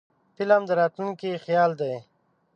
فلم 0.35 0.61
د 0.67 0.71
راتلونکي 0.79 1.41
خیال 1.45 1.71
دی 1.81 1.95